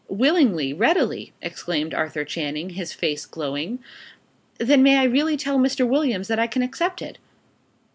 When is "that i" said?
6.27-6.47